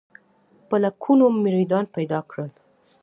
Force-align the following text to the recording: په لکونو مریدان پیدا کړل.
په 0.67 0.75
لکونو 0.83 1.25
مریدان 1.43 1.85
پیدا 1.95 2.19
کړل. 2.29 2.51